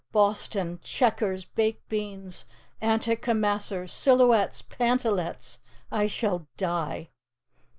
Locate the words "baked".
1.45-1.87